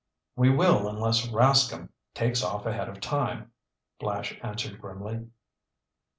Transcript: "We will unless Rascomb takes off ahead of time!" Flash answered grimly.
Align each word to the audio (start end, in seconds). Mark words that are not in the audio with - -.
"We 0.35 0.49
will 0.49 0.87
unless 0.87 1.27
Rascomb 1.27 1.89
takes 2.15 2.41
off 2.43 2.65
ahead 2.65 2.89
of 2.89 2.99
time!" 2.99 3.51
Flash 3.99 4.35
answered 4.41 4.81
grimly. 4.81 5.25